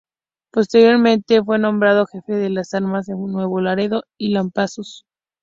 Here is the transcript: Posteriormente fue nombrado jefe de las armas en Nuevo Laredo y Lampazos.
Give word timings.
Posteriormente 0.51 1.43
fue 1.43 1.59
nombrado 1.59 2.07
jefe 2.07 2.33
de 2.33 2.49
las 2.49 2.73
armas 2.73 3.07
en 3.07 3.21
Nuevo 3.23 3.61
Laredo 3.61 4.01
y 4.17 4.29
Lampazos. 4.33 5.05